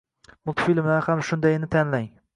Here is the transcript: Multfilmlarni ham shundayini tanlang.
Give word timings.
Multfilmlarni 0.49 1.05
ham 1.09 1.23
shundayini 1.31 1.71
tanlang. 1.77 2.13